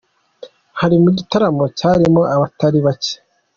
[0.79, 3.15] Hari mu gitaramo cyarimo abatari bacye.